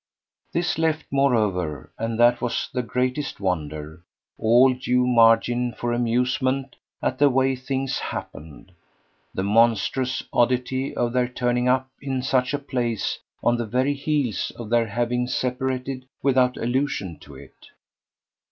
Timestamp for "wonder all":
3.39-4.73